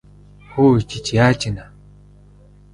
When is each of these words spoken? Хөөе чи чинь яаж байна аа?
Хөөе 0.51 0.79
чи 0.89 0.97
чинь 1.05 1.19
яаж 1.21 1.37
байна 1.41 1.61
аа? 1.65 1.71